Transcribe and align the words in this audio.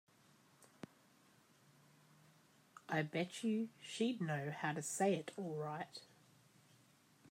I 2.89 3.03
bet 3.03 3.43
you 3.43 3.69
she'd 3.83 4.19
know 4.19 4.49
how 4.51 4.71
to 4.73 4.81
say 4.81 5.13
it 5.13 5.29
all 5.37 5.53
right. 5.57 5.99